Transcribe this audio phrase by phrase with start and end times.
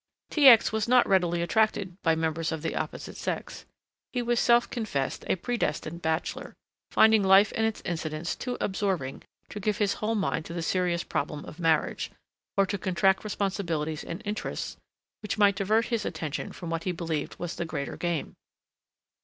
[0.31, 0.47] T.
[0.47, 0.71] X.
[0.71, 3.65] was not readily attracted by members of the opposite sex.
[4.11, 6.55] He was self confessed a predestined bachelor,
[6.89, 11.03] finding life and its incidence too absorbing to give his whole mind to the serious
[11.03, 12.09] problem of marriage,
[12.57, 14.75] or to contract responsibilities and interests
[15.21, 18.33] which might divert his attention from what he believed was the greater game.